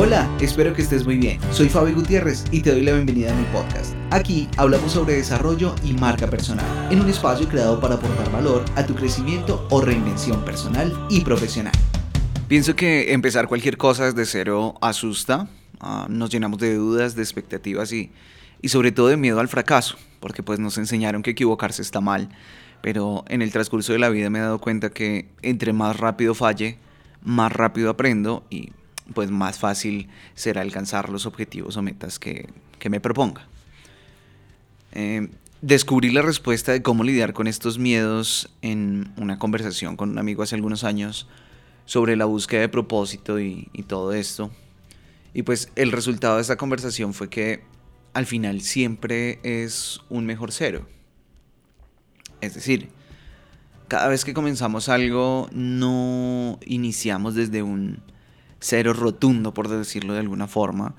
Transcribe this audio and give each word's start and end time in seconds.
Hola, 0.00 0.30
espero 0.40 0.74
que 0.74 0.82
estés 0.82 1.04
muy 1.04 1.16
bien. 1.16 1.40
Soy 1.50 1.68
Fabi 1.68 1.90
Gutiérrez 1.90 2.44
y 2.52 2.60
te 2.60 2.70
doy 2.70 2.82
la 2.82 2.92
bienvenida 2.92 3.32
a 3.32 3.36
mi 3.36 3.42
podcast. 3.46 3.96
Aquí 4.12 4.48
hablamos 4.56 4.92
sobre 4.92 5.14
desarrollo 5.14 5.74
y 5.82 5.92
marca 5.92 6.30
personal, 6.30 6.64
en 6.92 7.00
un 7.00 7.10
espacio 7.10 7.48
creado 7.48 7.80
para 7.80 7.96
aportar 7.96 8.30
valor 8.30 8.64
a 8.76 8.86
tu 8.86 8.94
crecimiento 8.94 9.66
o 9.70 9.80
reinvención 9.80 10.44
personal 10.44 10.96
y 11.10 11.22
profesional. 11.22 11.72
Pienso 12.46 12.76
que 12.76 13.12
empezar 13.12 13.48
cualquier 13.48 13.76
cosa 13.76 14.04
desde 14.04 14.24
cero 14.24 14.76
asusta, 14.80 15.48
ah, 15.80 16.06
nos 16.08 16.30
llenamos 16.30 16.60
de 16.60 16.76
dudas, 16.76 17.16
de 17.16 17.22
expectativas 17.22 17.92
y, 17.92 18.12
y 18.62 18.68
sobre 18.68 18.92
todo 18.92 19.08
de 19.08 19.16
miedo 19.16 19.40
al 19.40 19.48
fracaso, 19.48 19.96
porque 20.20 20.44
pues 20.44 20.60
nos 20.60 20.78
enseñaron 20.78 21.24
que 21.24 21.30
equivocarse 21.30 21.82
está 21.82 22.00
mal, 22.00 22.28
pero 22.82 23.24
en 23.26 23.42
el 23.42 23.50
transcurso 23.50 23.92
de 23.92 23.98
la 23.98 24.10
vida 24.10 24.30
me 24.30 24.38
he 24.38 24.42
dado 24.42 24.60
cuenta 24.60 24.90
que 24.90 25.26
entre 25.42 25.72
más 25.72 25.96
rápido 25.96 26.36
falle, 26.36 26.78
más 27.20 27.50
rápido 27.50 27.90
aprendo 27.90 28.44
y 28.48 28.70
pues 29.14 29.30
más 29.30 29.58
fácil 29.58 30.08
será 30.34 30.60
alcanzar 30.60 31.08
los 31.08 31.26
objetivos 31.26 31.76
o 31.76 31.82
metas 31.82 32.18
que, 32.18 32.48
me 32.88 33.00
proponga. 33.00 33.46
Eh, 34.92 35.28
descubrí 35.60 36.10
la 36.10 36.22
respuesta 36.22 36.72
de 36.72 36.82
cómo 36.82 37.04
lidiar 37.04 37.32
con 37.32 37.46
estos 37.46 37.78
miedos 37.78 38.50
en 38.62 39.12
una 39.16 39.38
conversación 39.38 39.96
con 39.96 40.10
un 40.10 40.18
amigo 40.18 40.42
hace 40.42 40.54
algunos 40.54 40.84
años 40.84 41.28
sobre 41.84 42.16
la 42.16 42.24
búsqueda 42.24 42.62
de 42.62 42.68
propósito 42.68 43.40
y, 43.40 43.68
y 43.72 43.82
todo 43.82 44.12
esto. 44.12 44.50
Y 45.34 45.42
pues 45.42 45.70
el 45.76 45.92
resultado 45.92 46.36
de 46.36 46.42
esta 46.42 46.56
conversación 46.56 47.12
fue 47.14 47.28
que 47.28 47.62
al 48.14 48.26
final 48.26 48.60
siempre 48.60 49.40
es 49.42 50.00
un 50.08 50.26
mejor 50.26 50.52
cero. 50.52 50.86
Es 52.40 52.54
decir, 52.54 52.90
cada 53.88 54.08
vez 54.08 54.24
que 54.24 54.34
comenzamos 54.34 54.88
algo 54.88 55.48
no 55.52 56.58
iniciamos 56.66 57.34
desde 57.34 57.62
un 57.62 58.02
cero 58.60 58.92
rotundo, 58.92 59.54
por 59.54 59.68
decirlo 59.68 60.14
de 60.14 60.20
alguna 60.20 60.46
forma, 60.46 60.94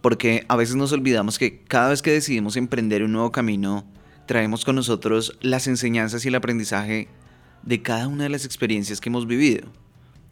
porque 0.00 0.44
a 0.48 0.56
veces 0.56 0.76
nos 0.76 0.92
olvidamos 0.92 1.38
que 1.38 1.58
cada 1.58 1.90
vez 1.90 2.02
que 2.02 2.10
decidimos 2.10 2.56
emprender 2.56 3.02
un 3.02 3.12
nuevo 3.12 3.32
camino, 3.32 3.84
traemos 4.26 4.64
con 4.64 4.76
nosotros 4.76 5.36
las 5.40 5.66
enseñanzas 5.66 6.24
y 6.24 6.28
el 6.28 6.34
aprendizaje 6.34 7.08
de 7.62 7.82
cada 7.82 8.08
una 8.08 8.24
de 8.24 8.30
las 8.30 8.44
experiencias 8.44 9.00
que 9.00 9.08
hemos 9.08 9.26
vivido, 9.26 9.68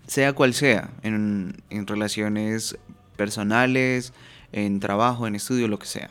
sea 0.06 0.32
cual 0.32 0.54
sea, 0.54 0.90
en, 1.02 1.62
en 1.70 1.86
relaciones 1.86 2.78
personales, 3.16 4.12
en 4.52 4.80
trabajo, 4.80 5.26
en 5.26 5.34
estudio, 5.34 5.68
lo 5.68 5.78
que 5.78 5.86
sea. 5.86 6.10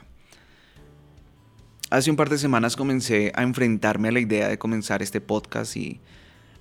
Hace 1.89 2.11
un 2.11 2.17
par 2.17 2.29
de 2.29 2.37
semanas 2.37 2.75
comencé 2.75 3.31
a 3.33 3.43
enfrentarme 3.43 4.09
a 4.09 4.11
la 4.11 4.19
idea 4.19 4.49
de 4.49 4.59
comenzar 4.59 5.01
este 5.01 5.21
podcast 5.21 5.77
y 5.77 6.01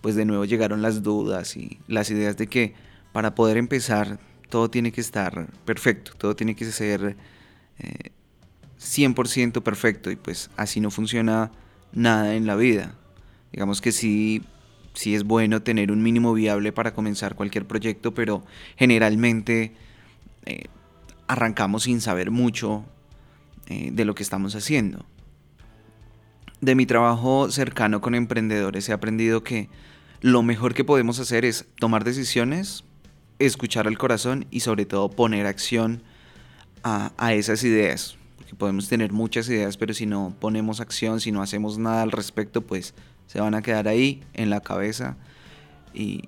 pues 0.01 0.15
de 0.15 0.25
nuevo 0.25 0.45
llegaron 0.45 0.83
las 0.83 1.03
dudas 1.03 1.57
y 1.57 1.81
las 1.89 2.11
ideas 2.11 2.37
de 2.37 2.47
que 2.47 2.75
para 3.17 3.35
poder 3.35 3.57
empezar 3.57 4.19
todo 4.51 4.69
tiene 4.69 4.93
que 4.93 5.01
estar 5.01 5.47
perfecto, 5.65 6.13
todo 6.19 6.37
tiene 6.37 6.55
que 6.55 6.67
ser 6.67 7.17
100% 8.79 9.57
eh, 9.57 9.61
perfecto 9.63 10.11
y 10.11 10.17
pues 10.17 10.51
así 10.59 10.81
no 10.81 10.91
funciona 10.91 11.51
nada 11.95 12.35
en 12.35 12.47
la 12.47 12.57
vida. 12.57 12.95
Digamos 13.53 13.81
que 13.81 13.91
sí, 13.93 14.43
sí 14.93 15.15
es 15.15 15.25
bueno 15.25 15.63
tener 15.63 15.91
un 15.93 16.03
mínimo 16.03 16.35
viable 16.35 16.73
para 16.73 16.93
comenzar 16.93 17.37
cualquier 17.37 17.65
proyecto, 17.65 18.13
pero 18.13 18.45
generalmente 18.77 19.73
eh, 20.45 20.65
arrancamos 21.27 21.85
sin 21.85 22.03
saber 22.03 22.31
mucho 22.31 22.85
eh, 23.67 23.89
de 23.95 24.05
lo 24.05 24.15
que 24.15 24.25
estamos 24.25 24.55
haciendo. 24.57 25.07
De 26.61 26.75
mi 26.75 26.85
trabajo 26.85 27.51
cercano 27.51 28.03
con 28.03 28.15
emprendedores 28.15 28.87
he 28.91 28.93
aprendido 28.93 29.43
que 29.43 29.71
lo 30.21 30.43
mejor 30.43 30.75
que 30.75 30.85
podemos 30.85 31.19
hacer 31.19 31.47
es 31.47 31.65
tomar 31.79 32.05
decisiones 32.05 32.85
escuchar 33.39 33.87
al 33.87 33.99
corazón 33.99 34.47
y 34.51 34.61
sobre 34.61 34.87
todo 34.87 35.11
poner 35.11 35.47
acción 35.47 36.03
a, 36.83 37.35
esas 37.35 37.65
ideas. 37.65 38.17
Porque 38.37 38.55
podemos 38.55 38.89
tener 38.89 39.13
muchas 39.13 39.49
ideas, 39.49 39.77
pero 39.77 39.93
si 39.93 40.07
no 40.07 40.35
ponemos 40.39 40.81
acción, 40.81 41.21
si 41.21 41.33
no 41.33 41.43
hacemos 41.43 41.79
nada 41.79 42.03
al 42.03 42.13
respecto, 42.13 42.63
pues 42.63 42.95
se 43.27 43.41
van 43.41 43.55
a 43.55 43.63
quedar 43.63 43.89
ahí 43.89 44.23
en 44.35 44.51
la 44.51 44.61
cabeza. 44.61 45.17
Y, 45.93 46.23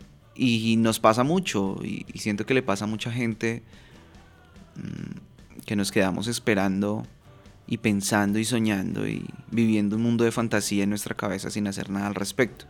nos 0.79 1.01
pasa 1.01 1.25
mucho, 1.25 1.79
y, 1.83 2.07
siento 2.19 2.47
que 2.47 2.55
le 2.55 2.63
pasa 2.63 2.85
a 2.85 2.89
mucha 2.89 3.11
gente 3.13 3.63
mm, 4.77 5.65
que 5.65 5.77
nos 5.77 5.93
quedamos 5.93 6.27
esperando 6.27 7.07
y 7.67 7.79
pensando 7.79 8.39
y 8.39 8.45
soñando 8.45 9.07
y 9.07 9.27
viviendo 9.51 9.97
un 9.97 10.03
mundo 10.03 10.25
de 10.25 10.33
fantasía 10.33 10.85
en 10.85 10.91
nuestra 10.91 11.15
cabeza 11.15 11.51
sin 11.51 11.67
hacer 11.67 11.91
nada 11.91 12.07
al 12.07 12.15
respecto. 12.15 12.67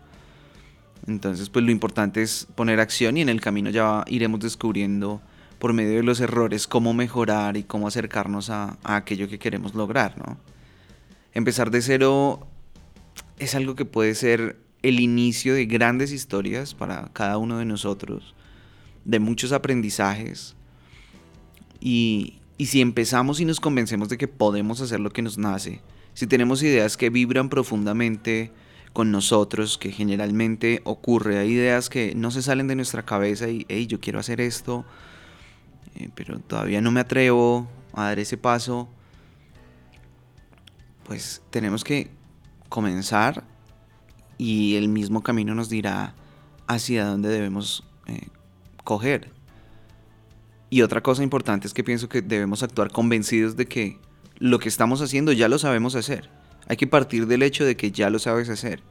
Entonces, 1.09 1.49
pues 1.49 1.65
lo 1.65 1.71
importante 1.71 2.21
es 2.21 2.47
poner 2.55 2.81
acción 2.81 3.17
y 3.17 3.23
en 3.23 3.31
el 3.31 3.41
camino 3.41 3.71
ya 3.71 4.05
iremos 4.09 4.41
descubriendo 4.41 5.23
por 5.59 5.73
medio 5.73 5.97
de 5.97 6.03
los 6.03 6.21
errores 6.21 6.67
cómo 6.67 6.93
mejorar 6.93 7.57
y 7.57 7.63
cómo 7.63 7.89
acercarnos 7.89 8.51
a, 8.51 8.77
aquello 8.85 9.27
que 9.27 9.39
queremos 9.39 9.75
lograr, 9.75 10.19
¿no? 10.19 10.39
Empezar 11.33 11.71
de 11.71 11.81
cero 11.81 12.47
es 13.39 13.55
algo 13.55 13.75
que 13.75 13.87
puede 13.87 14.15
ser 14.15 14.59
el 14.83 15.01
inicio 15.01 15.55
de 15.55 15.65
grandes 15.65 16.13
historias 16.13 16.75
para 16.75 17.09
cada 17.15 17.39
uno 17.39 17.59
de 17.59 17.65
nosotros, 17.65 18.35
de 19.07 19.19
muchos 19.19 19.53
aprendizajes. 19.53 20.57
Y, 21.81 22.39
y 22.59 22.67
si 22.67 22.83
empezamos 22.83 23.41
y 23.41 23.47
nos 23.47 23.61
convencemos 23.61 24.11
de 24.11 24.19
que 24.19 24.29
podemos 24.29 24.83
hacer 24.83 25.01
lo 25.01 25.11
que 25.11 25.23
nos 25.23 25.39
nace, 25.39 25.81
si 26.13 26.27
tenemos 26.27 26.63
ideas 26.63 26.97
que 26.97 27.09
vibran 27.09 27.49
profundamente, 27.49 28.53
con 28.93 29.11
nosotros, 29.11 29.79
que 29.79 29.93
generalmente 29.93 30.81
ocurre. 30.85 31.39
Hay 31.39 31.53
ideas 31.53 31.89
que 31.89 32.15
no 32.15 32.31
se 32.31 32.43
salen 32.43 32.69
de 32.69 32.77
nuestra 32.77 33.05
cabeza 33.05 33.49
y, 33.49 33.67
hey, 33.69 33.87
yo 33.87 34.01
quiero 34.01 34.19
hacer 34.19 34.41
esto, 34.41 34.85
eh, 35.97 36.11
pero 36.15 36.39
todavía 36.39 36.81
no 36.81 36.91
me 36.91 37.01
atrevo 37.01 37.69
a 37.93 38.05
dar 38.05 38.19
ese 38.19 38.37
paso. 38.37 38.89
Pues 41.05 41.43
tenemos 41.51 41.85
que 41.85 42.11
comenzar 42.69 43.45
y 44.37 44.77
el 44.77 44.89
mismo 44.89 45.23
camino 45.23 45.55
nos 45.55 45.69
dirá 45.69 46.15
hacia 46.67 47.07
dónde 47.07 47.29
debemos 47.29 47.85
eh, 48.07 48.29
coger. 48.85 49.33
Y 50.71 50.83
otra 50.83 51.03
cosa 51.03 51.23
importante 51.23 51.67
es 51.67 51.75
que 51.75 51.83
pienso 51.83 52.09
que 52.09 52.21
debemos 52.21 52.63
actuar 52.63 52.91
convencidos 52.91 53.57
de 53.57 53.67
que 53.67 53.99
lo 54.39 54.59
que 54.59 54.69
estamos 54.69 55.01
haciendo 55.01 55.33
ya 55.33 55.49
lo 55.49 55.59
sabemos 55.59 55.95
hacer. 55.95 56.38
Hay 56.69 56.77
que 56.77 56.87
partir 56.87 57.27
del 57.27 57.43
hecho 57.43 57.65
de 57.65 57.77
que 57.77 57.91
ya 57.91 58.11
lo 58.11 58.19
sabes 58.19 58.51
hacer. 58.51 58.83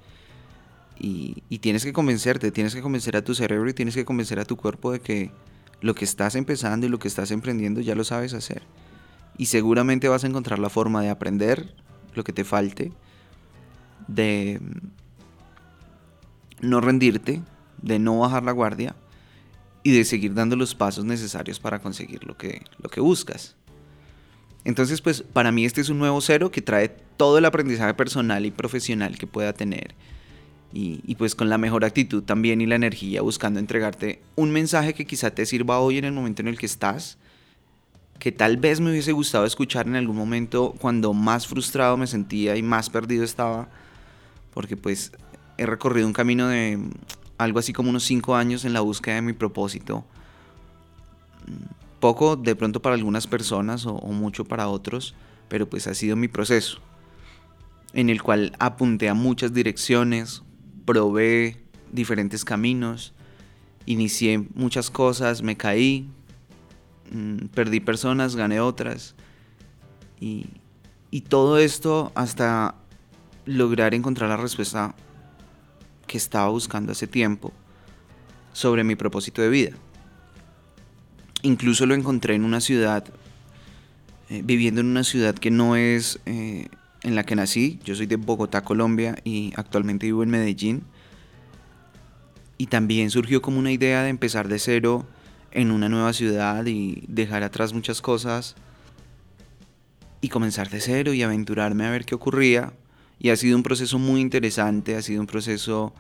Y, 1.00 1.44
tienes 1.60 1.86
que 1.86 1.94
convencerte, 1.94 2.52
tienes 2.52 2.74
que 2.74 2.82
convencer 2.82 3.16
a 3.16 3.24
tu 3.24 3.36
cerebro 3.36 3.70
y 3.70 3.74
tienes 3.74 3.94
que 3.94 4.04
convencer 4.04 4.40
a 4.40 4.46
tu 4.46 4.58
cuerpo 4.58 4.92
de 4.92 5.00
que 5.00 5.32
lo 5.80 5.94
que 5.94 6.06
estás 6.06 6.34
empezando 6.34 6.88
y 6.88 6.90
lo 6.90 6.98
que 6.98 7.08
estás 7.08 7.30
emprendiendo 7.30 7.82
ya 7.82 7.94
lo 7.94 8.04
sabes 8.04 8.34
hacer. 8.34 8.64
Y 9.38 9.46
seguramente 9.46 10.08
vas 10.08 10.24
a 10.24 10.28
encontrar 10.28 10.58
la 10.58 10.72
forma 10.72 11.04
de 11.04 11.10
aprender 11.10 11.76
lo 12.16 12.24
que 12.24 12.34
te 12.34 12.44
falte, 12.44 12.92
de 14.08 14.60
no 16.62 16.82
rendirte, 16.82 17.44
de 17.80 18.00
no 18.00 18.20
bajar 18.20 18.44
la 18.44 18.52
guardia 18.54 18.96
y 19.84 19.92
de 19.92 20.04
seguir 20.04 20.34
dando 20.34 20.56
los 20.56 20.74
pasos 20.74 21.06
necesarios 21.06 21.60
para 21.60 21.80
conseguir 21.80 22.26
lo 22.26 22.36
que, 22.38 22.64
lo 22.80 22.90
que 22.90 23.02
buscas. 23.02 23.56
Entonces, 24.68 25.00
pues 25.00 25.22
para 25.22 25.54
mí 25.54 25.64
este 25.64 25.80
es 25.80 25.88
un 25.88 25.98
nuevo 25.98 26.20
cero 26.20 26.52
que 26.52 26.62
trae 26.62 26.90
todo 26.90 27.38
el 27.38 27.46
aprendizaje 27.46 27.94
personal 27.94 28.46
y 28.46 28.52
profesional 28.52 29.18
que 29.18 29.26
pueda 29.26 29.54
tener. 29.54 29.96
Y, 30.74 31.16
pues 31.16 31.36
con 31.36 31.48
la 31.50 31.58
mejor 31.58 31.86
actitud 31.86 32.22
también 32.22 32.60
y 32.60 32.66
la 32.66 32.76
energía 32.76 33.22
buscando 33.22 33.62
entregarte 33.62 34.22
un 34.36 34.52
mensaje 34.52 34.94
que 34.94 35.08
quizá 35.08 35.32
te 35.32 35.46
sirva 35.46 35.80
hoy 35.80 36.00
en 36.00 36.04
el 36.04 36.12
momento 36.12 36.42
en 36.42 36.50
el 36.50 36.58
que 36.60 36.66
estás, 36.66 37.18
que 38.20 38.34
tal 38.34 38.58
vez 38.58 38.82
me 38.82 38.92
hubiese 38.92 39.14
gustado 39.14 39.46
escuchar 39.46 39.88
en 39.88 39.96
algún 39.96 40.18
momento 40.18 40.76
cuando 40.80 41.14
más 41.14 41.48
frustrado 41.48 41.96
me 41.96 42.06
sentía 42.06 42.58
y 42.58 42.62
más 42.62 42.90
perdido 42.90 43.24
estaba, 43.24 43.70
porque 44.54 44.76
pues 44.76 45.14
he 45.58 45.66
recorrido 45.66 46.06
un 46.08 46.14
camino 46.14 46.50
de 46.50 46.78
algo 47.38 47.60
así 47.60 47.72
como 47.72 47.90
unos 47.90 48.04
5 48.04 48.36
años 48.36 48.66
en 48.66 48.74
la 48.74 48.82
búsqueda 48.82 49.16
de 49.16 49.22
mi 49.22 49.34
propósito 49.34 50.04
poco 52.00 52.36
de 52.36 52.56
pronto 52.56 52.82
para 52.82 52.96
algunas 52.96 53.28
personas 53.28 53.86
o, 53.86 53.96
mucho 54.08 54.46
para 54.46 54.68
otros, 54.68 55.16
pero 55.48 55.68
pues 55.70 55.88
ha 55.88 55.94
sido 55.94 56.16
mi 56.16 56.28
proceso, 56.28 56.80
en 57.94 58.10
el 58.10 58.22
cual 58.22 58.54
apunté 58.60 59.10
a 59.10 59.14
muchas 59.14 59.54
direcciones, 59.54 60.44
probé 60.86 61.64
diferentes 61.92 62.46
caminos, 62.46 63.14
inicié 63.86 64.46
muchas 64.54 64.92
cosas, 64.92 65.42
me 65.42 65.56
caí, 65.56 66.10
mm, 67.12 67.48
perdí 67.48 67.80
personas, 67.80 68.36
gané 68.36 68.60
otras, 68.60 69.16
y, 70.20 70.48
y 71.12 71.22
todo 71.22 71.58
esto 71.58 72.12
hasta 72.16 72.76
lograr 73.46 73.94
encontrar 73.94 74.30
la 74.30 74.38
respuesta 74.38 74.94
que 76.06 76.18
estaba 76.18 76.50
buscando 76.50 76.92
hace 76.92 77.08
tiempo 77.08 77.54
sobre 78.54 78.84
mi 78.84 78.96
propósito 78.96 79.42
de 79.42 79.50
vida. 79.50 79.72
Incluso 81.44 81.86
lo 81.86 81.94
encontré 81.94 82.36
en 82.36 82.44
una 82.44 82.62
ciudad, 82.62 83.06
eh, 84.30 84.42
viviendo 84.44 84.82
en 84.82 84.88
una 84.88 85.04
ciudad 85.04 85.36
que 85.36 85.52
no 85.52 85.76
es 85.76 86.20
eh, 86.26 86.68
en 87.04 87.16
la 87.16 87.24
que 87.24 87.36
nací. 87.36 87.80
Yo 87.84 87.96
soy 87.96 88.08
de 88.08 88.16
Bogotá, 88.16 88.64
Colombia, 88.64 89.18
y 89.24 89.54
actualmente 89.56 90.08
vivo 90.08 90.24
en 90.24 90.30
Medellín. 90.30 90.84
Y 92.58 92.68
también 92.68 93.12
surgió 93.12 93.42
como 93.42 93.60
una 93.60 93.72
idea 93.72 94.04
de 94.04 94.10
empezar 94.10 94.48
de 94.48 94.58
cero 94.58 95.06
en 95.52 95.72
una 95.72 95.90
nueva 95.90 96.12
ciudad 96.14 96.66
y 96.66 97.04
dejar 97.08 97.44
atrás 97.44 97.74
muchas 97.74 98.02
cosas 98.02 98.56
y 100.22 100.30
comenzar 100.30 100.70
de 100.70 100.82
cero 100.82 101.14
y 101.14 101.22
aventurarme 101.22 101.86
a 101.86 101.92
ver 101.92 102.06
qué 102.06 102.16
ocurría. 102.16 102.74
Y 103.20 103.30
ha 103.30 103.36
sido 103.36 103.56
un 103.56 103.64
proceso 103.64 104.00
muy 104.00 104.22
interesante, 104.22 104.96
ha 104.96 105.02
sido 105.02 105.22
un 105.22 105.28
proceso 105.28 105.94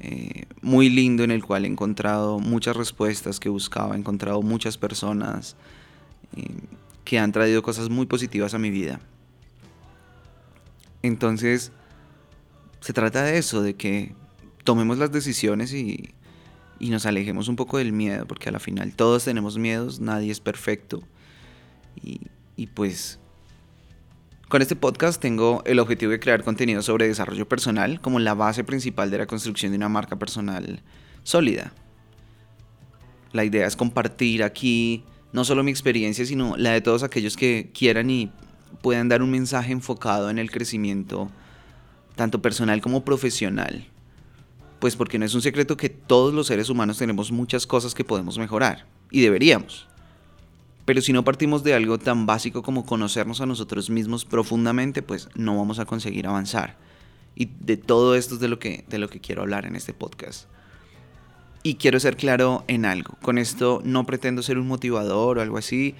eh, 0.00 0.46
muy 0.62 0.88
lindo 0.88 1.24
en 1.24 1.30
el 1.30 1.44
cual 1.44 1.64
he 1.64 1.68
encontrado 1.68 2.38
muchas 2.38 2.76
respuestas 2.76 3.38
que 3.38 3.48
buscaba, 3.48 3.94
he 3.94 3.98
encontrado 3.98 4.40
muchas 4.40 4.78
personas 4.78 5.56
eh, 6.36 6.46
que 7.04 7.18
han 7.18 7.32
traído 7.32 7.62
cosas 7.62 7.90
muy 7.90 8.06
positivas 8.06 8.54
a 8.54 8.58
mi 8.58 8.70
vida. 8.70 9.00
Entonces, 11.02 11.72
se 12.80 12.92
trata 12.92 13.24
de 13.24 13.38
eso, 13.38 13.62
de 13.62 13.74
que 13.74 14.14
tomemos 14.64 14.98
las 14.98 15.12
decisiones 15.12 15.72
y, 15.72 16.14
y 16.78 16.90
nos 16.90 17.06
alejemos 17.06 17.48
un 17.48 17.56
poco 17.56 17.78
del 17.78 17.92
miedo, 17.92 18.26
porque 18.26 18.48
a 18.48 18.52
la 18.52 18.58
final 18.58 18.94
todos 18.94 19.24
tenemos 19.24 19.58
miedos, 19.58 20.00
nadie 20.00 20.32
es 20.32 20.40
perfecto. 20.40 21.02
Y, 22.02 22.22
y 22.56 22.68
pues 22.68 23.19
con 24.50 24.62
este 24.62 24.74
podcast 24.74 25.22
tengo 25.22 25.62
el 25.64 25.78
objetivo 25.78 26.10
de 26.10 26.18
crear 26.18 26.42
contenido 26.42 26.82
sobre 26.82 27.06
desarrollo 27.06 27.48
personal 27.48 28.00
como 28.00 28.18
la 28.18 28.34
base 28.34 28.64
principal 28.64 29.08
de 29.08 29.18
la 29.18 29.26
construcción 29.26 29.70
de 29.70 29.76
una 29.76 29.88
marca 29.88 30.18
personal 30.18 30.82
sólida. 31.22 31.72
La 33.30 33.44
idea 33.44 33.64
es 33.68 33.76
compartir 33.76 34.42
aquí 34.42 35.04
no 35.32 35.44
solo 35.44 35.62
mi 35.62 35.70
experiencia, 35.70 36.26
sino 36.26 36.56
la 36.56 36.72
de 36.72 36.80
todos 36.80 37.04
aquellos 37.04 37.36
que 37.36 37.70
quieran 37.72 38.10
y 38.10 38.32
puedan 38.82 39.08
dar 39.08 39.22
un 39.22 39.30
mensaje 39.30 39.70
enfocado 39.70 40.30
en 40.30 40.40
el 40.40 40.50
crecimiento 40.50 41.30
tanto 42.16 42.42
personal 42.42 42.80
como 42.80 43.04
profesional. 43.04 43.86
Pues 44.80 44.96
porque 44.96 45.20
no 45.20 45.26
es 45.26 45.34
un 45.34 45.42
secreto 45.42 45.76
que 45.76 45.90
todos 45.90 46.34
los 46.34 46.48
seres 46.48 46.68
humanos 46.70 46.98
tenemos 46.98 47.30
muchas 47.30 47.68
cosas 47.68 47.94
que 47.94 48.02
podemos 48.02 48.36
mejorar 48.36 48.84
y 49.12 49.20
deberíamos. 49.20 49.86
Pero 50.90 51.02
si 51.02 51.12
no 51.12 51.22
partimos 51.22 51.62
de 51.62 51.72
algo 51.72 51.98
tan 51.98 52.26
básico 52.26 52.64
como 52.64 52.84
conocernos 52.84 53.40
a 53.40 53.46
nosotros 53.46 53.90
mismos 53.90 54.24
profundamente, 54.24 55.02
pues 55.02 55.28
no 55.36 55.56
vamos 55.56 55.78
a 55.78 55.84
conseguir 55.84 56.26
avanzar. 56.26 56.78
Y 57.36 57.48
de 57.60 57.76
todo 57.76 58.16
esto 58.16 58.34
es 58.34 58.40
de 58.40 58.48
lo 58.48 58.58
que, 58.58 58.84
de 58.88 58.98
lo 58.98 59.08
que 59.08 59.20
quiero 59.20 59.42
hablar 59.42 59.66
en 59.66 59.76
este 59.76 59.94
podcast. 59.94 60.48
Y 61.62 61.76
quiero 61.76 62.00
ser 62.00 62.16
claro 62.16 62.64
en 62.66 62.86
algo. 62.86 63.14
Con 63.22 63.38
esto 63.38 63.80
no 63.84 64.04
pretendo 64.04 64.42
ser 64.42 64.58
un 64.58 64.66
motivador 64.66 65.38
o 65.38 65.42
algo 65.42 65.58
así, 65.58 65.94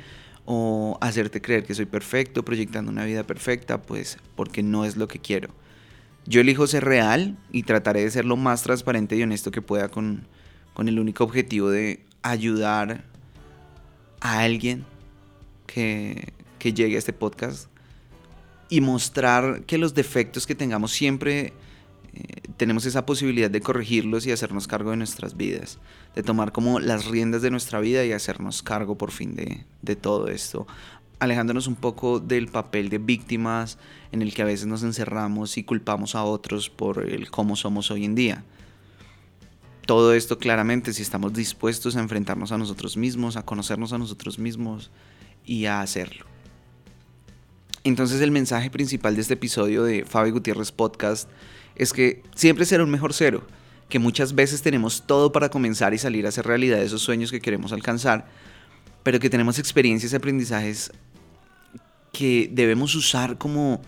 o 0.45 0.99
hacerte 1.01 1.41
creer 1.41 1.63
que 1.63 1.77
soy 1.77 1.87
perfecto, 1.87 2.45
proyectando 2.45 2.91
una 2.91 3.05
vida 3.05 3.23
perfecta, 3.23 3.83
pues 3.83 4.19
porque 4.35 4.65
no 4.65 4.85
es 4.85 4.97
lo 4.97 5.07
que 5.07 5.21
quiero. 5.21 5.51
Yo 6.27 6.41
elijo 6.41 6.67
ser 6.67 6.85
real 6.85 7.39
y 7.53 7.63
trataré 7.63 8.03
de 8.03 8.11
ser 8.11 8.25
lo 8.25 8.37
más 8.37 8.65
transparente 8.65 9.15
y 9.15 9.23
honesto 9.23 9.53
que 9.53 9.63
pueda 9.63 9.89
con, 9.89 10.27
con 10.75 10.89
el 10.89 10.99
único 10.99 11.23
objetivo 11.23 11.71
de 11.71 12.05
ayudar 12.23 13.05
a 14.21 14.41
alguien 14.41 14.85
que, 15.67 16.33
llegue 16.63 16.97
a 16.97 16.99
este 16.99 17.13
podcast 17.13 17.69
y 18.69 18.81
mostrar 18.81 19.63
que 19.63 19.79
los 19.79 19.95
defectos 19.95 20.47
que 20.47 20.55
tengamos 20.55 20.93
siempre 20.93 21.53
eh, 22.13 22.23
tenemos 22.57 22.87
esa 22.87 23.07
posibilidad 23.07 23.51
de 23.51 23.61
corregirlos 23.61 24.27
y 24.27 24.33
hacernos 24.33 24.69
cargo 24.69 24.91
de 24.91 24.99
nuestras 24.99 25.37
vidas, 25.37 25.79
de 26.15 26.23
tomar 26.23 26.53
como 26.53 26.79
las 26.81 27.07
riendas 27.07 27.43
de 27.43 27.51
nuestra 27.51 27.81
vida 27.81 28.05
y 28.05 28.13
hacernos 28.13 28.63
cargo 28.63 28.97
por 28.97 29.11
fin 29.11 29.35
de, 29.35 29.65
de 29.83 29.97
todo 29.97 30.29
esto, 30.29 30.67
alejándonos 31.19 31.67
un 31.67 31.77
poco 31.77 32.21
del 32.21 32.49
papel 32.49 32.91
de 32.91 32.99
víctimas 32.99 33.79
en 34.13 34.23
el 34.23 34.35
que 34.35 34.43
a 34.43 34.47
veces 34.47 34.67
nos 34.67 34.83
encerramos 34.83 35.57
y 35.57 35.65
culpamos 35.65 36.15
a 36.15 36.25
otros 36.25 36.69
por 36.69 37.09
el 37.09 37.31
cómo 37.31 37.57
somos 37.57 37.91
hoy 37.91 38.05
en 38.05 38.15
día 38.15 38.45
todo 39.87 40.15
esto 40.15 40.39
claramente 40.39 40.93
si 40.93 41.03
estamos 41.03 41.33
dispuestos 41.33 41.97
a 41.97 42.01
enfrentarnos 42.01 42.53
a 42.53 42.59
nosotros 42.59 42.97
mismos, 42.97 43.37
a 43.37 43.45
conocernos 43.45 43.93
a 43.93 43.99
nosotros 43.99 44.39
mismos 44.39 44.91
y 45.45 45.67
a 45.67 45.81
hacerlo. 45.81 46.27
Entonces 47.83 48.21
el 48.21 48.31
mensaje 48.31 48.71
principal 48.71 49.15
de 49.15 49.23
este 49.23 49.35
episodio 49.35 49.83
de 49.83 50.05
Fabi 50.05 50.31
Gutiérrez 50.31 50.71
Podcast 50.71 51.29
es 51.77 51.93
que 51.93 52.23
siempre 52.35 52.67
será 52.67 52.85
un 52.85 52.91
mejor 52.91 53.15
cero, 53.15 53.47
que 53.89 53.99
muchas 53.99 54.35
veces 54.35 54.61
tenemos 54.63 55.07
todo 55.07 55.33
para 55.33 55.49
comenzar 55.49 55.95
y 55.95 55.99
salir 55.99 56.27
a 56.27 56.29
hacer 56.29 56.47
realidad 56.47 56.83
esos 56.83 57.03
sueños 57.03 57.31
que 57.31 57.41
queremos 57.41 57.73
alcanzar, 57.73 58.29
pero 59.03 59.19
que 59.19 59.31
tenemos 59.31 59.59
experiencias 59.59 60.13
y 60.13 60.17
aprendizajes 60.17 60.93
que 62.13 62.51
debemos 62.53 62.95
usar 62.95 63.39
como 63.39 63.81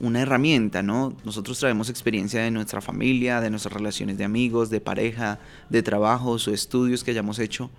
una 0.00 0.22
herramienta, 0.22 0.82
¿no? 0.82 1.14
Nosotros 1.24 1.58
traemos 1.58 1.90
experiencia 1.90 2.42
de 2.42 2.50
nuestra 2.50 2.80
familia, 2.80 3.40
de 3.40 3.50
nuestras 3.50 3.74
relaciones 3.74 4.16
de 4.18 4.24
amigos, 4.24 4.70
de 4.70 4.80
pareja, 4.80 5.38
de 5.68 5.82
trabajos 5.82 6.48
o 6.48 6.54
estudios 6.54 7.04
que 7.04 7.10
hayamos 7.10 7.38
hecho, 7.38 7.70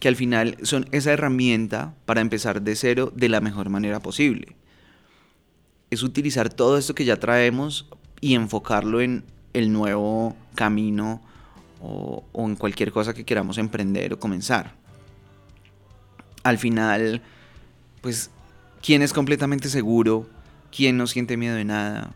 que 0.00 0.08
al 0.08 0.16
final 0.16 0.56
son 0.62 0.88
esa 0.90 1.12
herramienta 1.12 1.94
para 2.06 2.22
empezar 2.22 2.62
de 2.62 2.74
cero 2.74 3.12
de 3.14 3.28
la 3.28 3.42
mejor 3.42 3.68
manera 3.68 4.00
posible. 4.00 4.56
Es 5.90 6.02
utilizar 6.02 6.48
todo 6.48 6.78
esto 6.78 6.94
que 6.94 7.04
ya 7.04 7.18
traemos 7.18 7.86
y 8.20 8.34
enfocarlo 8.34 9.02
en 9.02 9.24
el 9.52 9.72
nuevo 9.72 10.36
camino 10.54 11.20
o, 11.82 12.24
en 12.34 12.56
cualquier 12.56 12.92
cosa 12.92 13.12
que 13.12 13.24
queramos 13.24 13.58
emprender 13.58 14.14
o 14.14 14.18
comenzar. 14.18 14.74
Al 16.42 16.56
final, 16.56 17.22
pues, 18.00 18.30
¿quién 18.80 19.02
es 19.02 19.12
completamente 19.12 19.68
seguro? 19.68 20.26
¿Quién 20.70 20.96
no 20.96 21.08
siente 21.08 21.36
miedo 21.36 21.56
de 21.56 21.64
nada? 21.64 22.14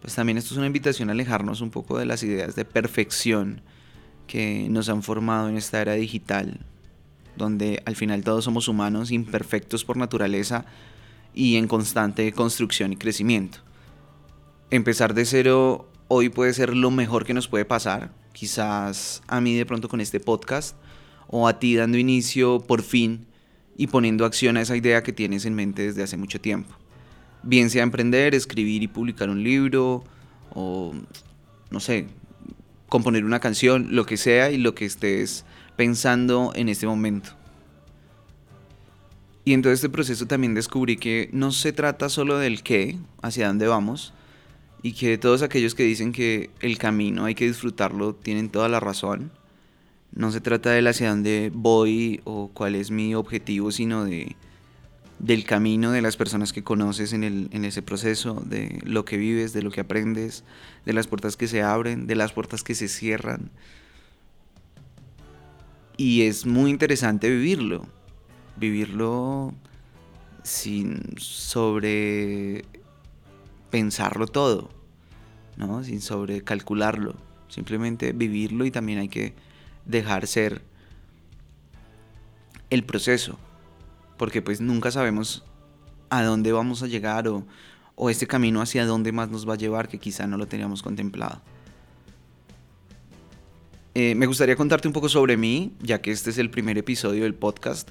Pues 0.00 0.14
también 0.14 0.38
esto 0.38 0.54
es 0.54 0.58
una 0.58 0.68
invitación 0.68 1.08
a 1.08 1.12
alejarnos 1.12 1.60
un 1.60 1.70
poco 1.70 1.98
de 1.98 2.06
las 2.06 2.22
ideas 2.22 2.54
de 2.54 2.64
perfección 2.64 3.60
que 4.28 4.68
nos 4.70 4.88
han 4.88 5.02
formado 5.02 5.48
en 5.48 5.56
esta 5.56 5.80
era 5.80 5.94
digital, 5.94 6.60
donde 7.36 7.82
al 7.86 7.96
final 7.96 8.22
todos 8.22 8.44
somos 8.44 8.68
humanos 8.68 9.10
imperfectos 9.10 9.84
por 9.84 9.96
naturaleza 9.96 10.64
y 11.34 11.56
en 11.56 11.66
constante 11.66 12.32
construcción 12.32 12.92
y 12.92 12.96
crecimiento. 12.96 13.58
Empezar 14.70 15.12
de 15.12 15.24
cero 15.24 15.90
hoy 16.06 16.28
puede 16.28 16.54
ser 16.54 16.76
lo 16.76 16.92
mejor 16.92 17.24
que 17.24 17.34
nos 17.34 17.48
puede 17.48 17.64
pasar, 17.64 18.12
quizás 18.32 19.22
a 19.26 19.40
mí 19.40 19.56
de 19.56 19.66
pronto 19.66 19.88
con 19.88 20.00
este 20.00 20.20
podcast, 20.20 20.76
o 21.26 21.48
a 21.48 21.58
ti 21.58 21.74
dando 21.74 21.98
inicio 21.98 22.60
por 22.60 22.82
fin 22.82 23.26
y 23.76 23.88
poniendo 23.88 24.24
acción 24.24 24.56
a 24.56 24.60
esa 24.60 24.76
idea 24.76 25.02
que 25.02 25.12
tienes 25.12 25.44
en 25.46 25.54
mente 25.54 25.82
desde 25.82 26.04
hace 26.04 26.16
mucho 26.16 26.40
tiempo 26.40 26.76
bien 27.48 27.70
sea 27.70 27.82
emprender, 27.82 28.34
escribir 28.34 28.82
y 28.82 28.88
publicar 28.88 29.30
un 29.30 29.42
libro, 29.42 30.04
o 30.54 30.94
no 31.70 31.80
sé, 31.80 32.06
componer 32.88 33.24
una 33.24 33.40
canción, 33.40 33.88
lo 33.96 34.04
que 34.04 34.18
sea 34.18 34.50
y 34.50 34.58
lo 34.58 34.74
que 34.74 34.84
estés 34.84 35.46
pensando 35.74 36.52
en 36.54 36.68
este 36.68 36.86
momento. 36.86 37.30
Y 39.46 39.54
en 39.54 39.62
todo 39.62 39.72
este 39.72 39.88
proceso 39.88 40.26
también 40.26 40.52
descubrí 40.52 40.98
que 40.98 41.30
no 41.32 41.50
se 41.50 41.72
trata 41.72 42.10
solo 42.10 42.36
del 42.36 42.62
qué, 42.62 42.98
hacia 43.22 43.48
dónde 43.48 43.66
vamos, 43.66 44.12
y 44.82 44.92
que 44.92 45.16
todos 45.16 45.40
aquellos 45.40 45.74
que 45.74 45.84
dicen 45.84 46.12
que 46.12 46.50
el 46.60 46.76
camino 46.76 47.24
hay 47.24 47.34
que 47.34 47.46
disfrutarlo 47.46 48.14
tienen 48.14 48.50
toda 48.50 48.68
la 48.68 48.78
razón. 48.78 49.30
No 50.12 50.32
se 50.32 50.42
trata 50.42 50.70
del 50.70 50.86
hacia 50.86 51.08
dónde 51.08 51.50
voy 51.54 52.20
o 52.24 52.50
cuál 52.52 52.74
es 52.74 52.90
mi 52.90 53.14
objetivo, 53.14 53.72
sino 53.72 54.04
de 54.04 54.36
del 55.18 55.44
camino 55.44 55.90
de 55.90 56.00
las 56.00 56.16
personas 56.16 56.52
que 56.52 56.62
conoces 56.62 57.12
en, 57.12 57.24
el, 57.24 57.48
en 57.52 57.64
ese 57.64 57.82
proceso, 57.82 58.42
de 58.46 58.80
lo 58.84 59.04
que 59.04 59.16
vives, 59.16 59.52
de 59.52 59.62
lo 59.62 59.70
que 59.70 59.80
aprendes, 59.80 60.44
de 60.84 60.92
las 60.92 61.06
puertas 61.06 61.36
que 61.36 61.48
se 61.48 61.62
abren, 61.62 62.06
de 62.06 62.14
las 62.14 62.32
puertas 62.32 62.62
que 62.62 62.74
se 62.74 62.88
cierran. 62.88 63.50
Y 65.96 66.22
es 66.22 66.46
muy 66.46 66.70
interesante 66.70 67.28
vivirlo, 67.28 67.86
vivirlo 68.56 69.52
sin 70.44 71.18
sobre 71.18 72.64
pensarlo 73.70 74.28
todo, 74.28 74.70
¿no? 75.56 75.82
sin 75.82 76.00
sobrecalcularlo, 76.00 77.16
simplemente 77.48 78.12
vivirlo 78.12 78.64
y 78.64 78.70
también 78.70 79.00
hay 79.00 79.08
que 79.08 79.34
dejar 79.84 80.28
ser 80.28 80.62
el 82.70 82.84
proceso 82.84 83.38
porque 84.18 84.42
pues 84.42 84.60
nunca 84.60 84.90
sabemos 84.90 85.44
a 86.10 86.22
dónde 86.22 86.52
vamos 86.52 86.82
a 86.82 86.86
llegar 86.86 87.28
o, 87.28 87.46
este 88.10 88.26
camino 88.26 88.60
hacia 88.60 88.86
dónde 88.86 89.12
más 89.12 89.28
nos 89.30 89.48
va 89.48 89.54
a 89.54 89.56
llevar 89.56 89.88
que 89.88 89.98
quizá 89.98 90.26
no 90.26 90.36
lo 90.36 90.46
teníamos 90.46 90.82
contemplado. 90.82 91.40
Eh, 93.94 94.14
me 94.14 94.26
gustaría 94.26 94.54
contarte 94.54 94.86
un 94.86 94.94
poco 94.94 95.08
sobre 95.08 95.36
mí, 95.36 95.72
ya 95.80 96.00
que 96.00 96.12
este 96.12 96.30
es 96.30 96.38
el 96.38 96.50
primer 96.50 96.78
episodio 96.78 97.24
del 97.24 97.34
podcast. 97.34 97.90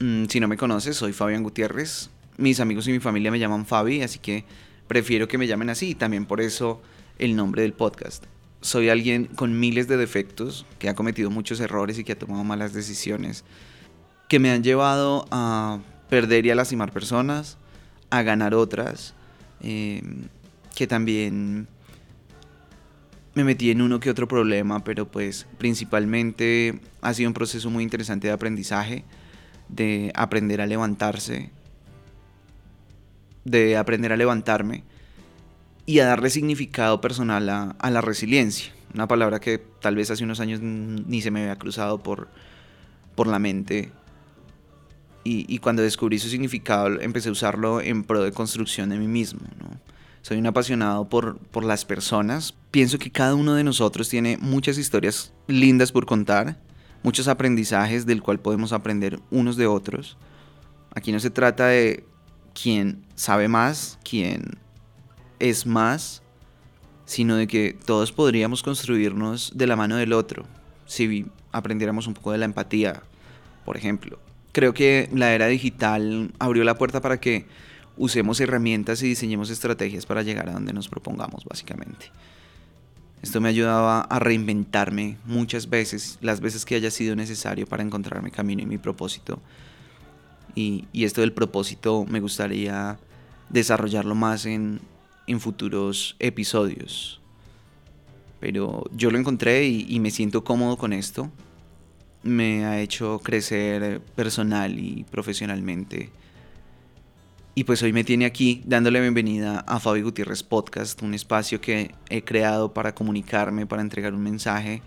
Mm, 0.00 0.24
si 0.24 0.40
no 0.40 0.48
me 0.48 0.56
conoces, 0.56 0.96
soy 0.96 1.12
Fabián 1.12 1.44
Gutiérrez. 1.44 2.10
Mis 2.38 2.58
amigos 2.58 2.88
y 2.88 2.92
mi 2.92 2.98
familia 2.98 3.30
me 3.30 3.38
llaman 3.38 3.66
Fabi, 3.66 4.02
así 4.02 4.18
que 4.18 4.44
prefiero 4.88 5.28
que 5.28 5.38
me 5.38 5.46
llamen 5.46 5.70
así 5.70 5.90
y 5.90 5.94
también 5.94 6.26
por 6.26 6.40
eso 6.40 6.82
el 7.18 7.36
nombre 7.36 7.62
del 7.62 7.74
podcast. 7.74 8.24
Soy 8.60 8.88
alguien 8.88 9.26
con 9.26 9.60
miles 9.60 9.86
de 9.86 9.96
defectos, 9.96 10.66
que 10.80 10.88
ha 10.88 10.96
cometido 10.96 11.30
muchos 11.30 11.60
errores 11.60 11.98
y 12.00 12.04
que 12.04 12.12
ha 12.12 12.18
tomado 12.18 12.42
malas 12.42 12.72
decisiones 12.72 13.44
que 14.32 14.38
me 14.38 14.50
han 14.50 14.62
llevado 14.62 15.26
a 15.30 15.78
perder 16.08 16.46
y 16.46 16.50
a 16.50 16.54
lastimar 16.54 16.90
personas, 16.90 17.58
a 18.08 18.22
ganar 18.22 18.54
otras, 18.54 19.12
em, 19.60 20.22
que 20.74 20.86
también 20.86 21.68
me 23.34 23.44
metí 23.44 23.70
en 23.70 23.82
uno 23.82 24.00
que 24.00 24.08
otro 24.08 24.26
problema, 24.26 24.82
pero 24.84 25.06
pues 25.06 25.46
principalmente 25.58 26.80
ha 27.02 27.12
sido 27.12 27.28
un 27.28 27.34
proceso 27.34 27.68
muy 27.68 27.84
interesante 27.84 28.28
de 28.28 28.32
aprendizaje, 28.32 29.04
de 29.68 30.10
aprender 30.14 30.62
a 30.62 30.66
levantarse, 30.66 31.50
de 33.44 33.76
aprender 33.76 34.14
a 34.14 34.16
levantarme 34.16 34.82
y 35.84 35.98
a 35.98 36.06
darle 36.06 36.30
significado 36.30 37.02
personal 37.02 37.50
a, 37.50 37.90
la 37.90 38.00
resiliencia. 38.00 38.72
Una 38.94 39.06
palabra 39.06 39.40
que 39.40 39.58
tal 39.58 39.94
vez 39.94 40.10
hace 40.10 40.24
unos 40.24 40.40
años 40.40 40.60
ni 40.62 41.20
se 41.20 41.30
me 41.30 41.42
había 41.42 41.56
cruzado 41.56 42.02
por, 42.02 42.28
por 43.14 43.26
la 43.26 43.38
mente. 43.38 43.92
Y, 45.24 45.58
cuando 45.58 45.82
descubrí 45.82 46.18
su 46.18 46.28
significado 46.28 47.00
empecé 47.00 47.28
a 47.28 47.32
usarlo 47.32 47.80
en 47.80 48.02
pro 48.02 48.24
de 48.24 48.32
construcción 48.32 48.88
de 48.88 48.98
mí 48.98 49.06
mismo. 49.06 49.40
Soy 50.20 50.38
un 50.38 50.46
apasionado 50.46 51.08
por, 51.08 51.38
por 51.38 51.64
las 51.64 51.84
personas. 51.84 52.54
Pienso 52.72 52.98
que 52.98 53.10
cada 53.10 53.34
uno 53.34 53.54
de 53.54 53.62
nosotros 53.62 54.08
tiene 54.08 54.36
muchas 54.40 54.78
historias 54.78 55.32
lindas 55.46 55.92
por 55.92 56.06
contar, 56.06 56.58
muchos 57.04 57.28
aprendizajes 57.28 58.04
del 58.04 58.22
cual 58.22 58.40
podemos 58.40 58.72
aprender 58.72 59.20
unos 59.30 59.56
de 59.56 59.68
otros. 59.68 60.16
Aquí 60.94 61.12
no 61.12 61.20
se 61.20 61.30
trata 61.30 61.66
de 61.68 62.04
quién 62.60 63.04
sabe 63.14 63.48
más, 63.48 63.98
quién 64.02 64.58
es 65.38 65.66
más, 65.66 66.22
sino 67.04 67.36
de 67.36 67.46
que 67.46 67.76
todos 67.84 68.12
podríamos 68.12 68.62
construirnos 68.62 69.52
de 69.54 69.66
la 69.66 69.76
mano 69.76 69.96
del 69.96 70.12
otro, 70.12 70.44
si 70.86 71.26
aprendiéramos 71.50 72.06
un 72.06 72.14
poco 72.14 72.32
de 72.32 72.38
la 72.38 72.44
empatía, 72.44 73.02
por 73.64 73.76
ejemplo. 73.76 74.18
Creo 74.52 74.74
que 74.74 75.08
la 75.12 75.32
era 75.32 75.46
digital 75.46 76.32
abrió 76.38 76.64
la 76.64 76.76
puerta 76.76 77.00
para 77.00 77.18
que 77.18 77.46
usemos 77.96 78.40
herramientas 78.40 79.02
y 79.02 79.08
diseñemos 79.08 79.50
estrategias 79.50 80.06
para 80.06 80.22
llegar 80.22 80.48
a 80.48 80.52
donde 80.52 80.72
nos 80.72 80.88
propongamos, 80.88 81.44
básicamente. 81.44 82.10
Esto 83.22 83.40
me 83.40 83.48
ayudaba 83.48 84.00
a 84.00 84.18
reinventarme 84.18 85.16
muchas 85.24 85.70
veces, 85.70 86.18
las 86.20 86.40
veces 86.40 86.64
que 86.64 86.74
haya 86.74 86.90
sido 86.90 87.14
necesario 87.14 87.66
para 87.66 87.82
encontrar 87.82 88.22
mi 88.22 88.30
camino 88.30 88.62
y 88.62 88.66
mi 88.66 88.78
propósito. 88.78 89.40
Y, 90.54 90.86
esto 90.92 91.20
del 91.20 91.32
propósito 91.32 92.04
me 92.04 92.20
gustaría 92.20 92.98
desarrollarlo 93.48 94.14
más 94.14 94.44
en, 94.44 94.80
en 95.26 95.40
futuros 95.40 96.16
episodios. 96.18 97.20
Pero 98.40 98.84
yo 98.92 99.12
lo 99.12 99.18
encontré 99.18 99.68
y, 99.68 100.00
me 100.00 100.10
siento 100.10 100.42
cómodo 100.42 100.76
con 100.76 100.92
esto. 100.92 101.30
Me 102.22 102.64
ha 102.64 102.80
hecho 102.80 103.18
crecer 103.18 104.00
personal 104.14 104.78
y 104.78 105.04
profesionalmente. 105.10 106.10
Y 107.54 107.64
pues 107.64 107.82
hoy 107.82 107.92
me 107.92 108.04
tiene 108.04 108.24
aquí 108.24 108.62
dándole 108.64 109.00
bienvenida 109.00 109.60
a 109.66 109.80
Fabi 109.80 110.02
Gutiérrez 110.02 110.42
Podcast, 110.42 111.02
un 111.02 111.14
espacio 111.14 111.60
que 111.60 111.94
he 112.08 112.22
creado 112.22 112.72
para 112.72 112.94
comunicarme, 112.94 113.66
para 113.66 113.82
entregar 113.82 114.14
un 114.14 114.22
mensaje, 114.22 114.82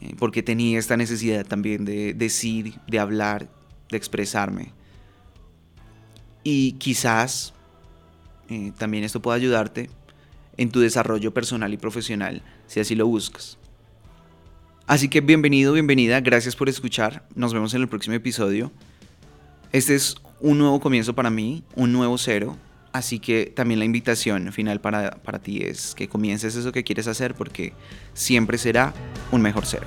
eh, 0.00 0.14
porque 0.18 0.42
tenía 0.42 0.78
esta 0.78 0.96
necesidad 0.96 1.44
también 1.44 1.84
de 1.84 2.14
decir, 2.14 2.74
de 2.86 2.98
hablar, 3.00 3.48
de 3.90 3.96
expresarme. 3.96 4.72
Y 6.44 6.72
quizás 6.72 7.52
eh, 8.48 8.72
también 8.78 9.02
esto 9.02 9.20
pueda 9.20 9.36
ayudarte 9.36 9.90
en 10.56 10.70
tu 10.70 10.80
desarrollo 10.80 11.34
personal 11.34 11.74
y 11.74 11.78
profesional, 11.78 12.42
si 12.66 12.80
así 12.80 12.94
lo 12.94 13.06
buscas. 13.06 13.58
Así 14.86 15.08
que 15.08 15.22
bienvenido, 15.22 15.72
bienvenida, 15.72 16.20
gracias 16.20 16.56
por 16.56 16.68
escuchar, 16.68 17.26
nos 17.34 17.54
vemos 17.54 17.72
en 17.72 17.80
el 17.80 17.88
próximo 17.88 18.16
episodio. 18.16 18.70
Este 19.72 19.94
es 19.94 20.16
un 20.40 20.58
nuevo 20.58 20.78
comienzo 20.78 21.14
para 21.14 21.30
mí, 21.30 21.64
un 21.74 21.90
nuevo 21.90 22.18
cero, 22.18 22.58
así 22.92 23.18
que 23.18 23.46
también 23.46 23.78
la 23.78 23.86
invitación 23.86 24.52
final 24.52 24.82
para, 24.82 25.12
para 25.22 25.38
ti 25.38 25.62
es 25.62 25.94
que 25.94 26.06
comiences 26.06 26.54
eso 26.54 26.70
que 26.70 26.84
quieres 26.84 27.08
hacer 27.08 27.34
porque 27.34 27.72
siempre 28.12 28.58
será 28.58 28.92
un 29.32 29.40
mejor 29.40 29.64
cero. 29.64 29.86